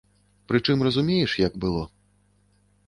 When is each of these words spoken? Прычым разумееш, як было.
Прычым 0.51 0.81
разумееш, 0.87 1.31
як 1.47 1.53
было. 1.65 1.83